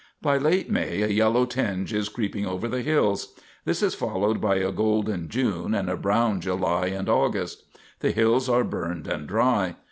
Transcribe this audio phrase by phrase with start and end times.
[0.19, 3.35] By late May a yellow tinge is creeping over the hills.
[3.65, 7.65] This is followed by a golden June and a brown July and August.
[7.99, 9.75] The hills are burned and dry.